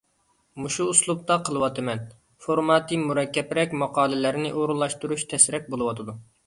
[0.61, 2.01] مۇشۇ ئۇسلۇبتا قىلىۋاتىمەن.
[2.47, 6.23] فورماتى مۇرەككەپرەك ماقالىلەرنى ئورۇنلاشتۇرۇش تەسرەك بولۇۋاتىدۇ.